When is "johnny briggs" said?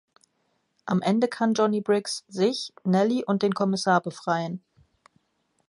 1.53-2.25